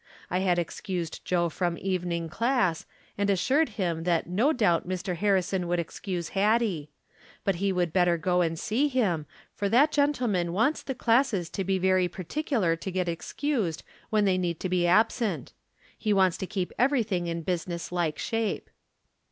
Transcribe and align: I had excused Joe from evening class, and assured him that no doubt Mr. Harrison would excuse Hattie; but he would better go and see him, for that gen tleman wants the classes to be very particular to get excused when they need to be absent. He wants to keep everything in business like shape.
I 0.31 0.39
had 0.39 0.57
excused 0.57 1.23
Joe 1.25 1.47
from 1.49 1.77
evening 1.77 2.27
class, 2.27 2.87
and 3.19 3.29
assured 3.29 3.69
him 3.77 4.01
that 4.03 4.25
no 4.25 4.51
doubt 4.51 4.89
Mr. 4.89 5.15
Harrison 5.15 5.67
would 5.67 5.77
excuse 5.77 6.29
Hattie; 6.29 6.89
but 7.43 7.57
he 7.57 7.71
would 7.71 7.93
better 7.93 8.17
go 8.17 8.41
and 8.41 8.57
see 8.57 8.87
him, 8.87 9.27
for 9.53 9.69
that 9.69 9.91
gen 9.91 10.11
tleman 10.11 10.53
wants 10.53 10.81
the 10.81 10.95
classes 10.95 11.51
to 11.51 11.63
be 11.63 11.77
very 11.77 12.07
particular 12.07 12.75
to 12.77 12.89
get 12.91 13.07
excused 13.07 13.83
when 14.09 14.25
they 14.25 14.39
need 14.39 14.59
to 14.61 14.69
be 14.69 14.87
absent. 14.87 15.53
He 15.95 16.13
wants 16.13 16.35
to 16.37 16.47
keep 16.47 16.71
everything 16.79 17.27
in 17.27 17.43
business 17.43 17.91
like 17.91 18.17
shape. 18.17 18.71